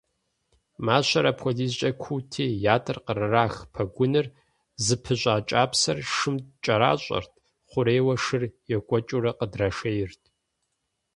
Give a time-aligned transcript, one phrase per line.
[0.85, 4.27] Мащэр апхуэдизкӏэ куути, ятӏэр къызэрырах пэгуныр
[4.85, 7.33] зыпыщӏа кӏапсэр шым кӏэращӏэрт,
[7.69, 8.43] хъурейуэ шыр
[8.75, 10.21] екӏуэкӏыурэ къыдрашейрт.